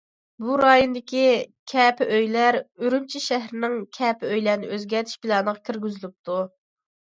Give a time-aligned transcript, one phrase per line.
[0.43, 1.25] بۇ رايوندىكى
[1.73, 6.43] كەپە ئۆيلەر ئۈرۈمچى شەھىرىنىڭ كەپە ئۆيلەرنى ئۆزگەرتىش پىلانىغا كىرگۈزۈلۈپتۇ.